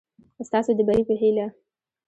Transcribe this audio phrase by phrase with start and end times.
[0.47, 1.47] ستاسو د بري په هېله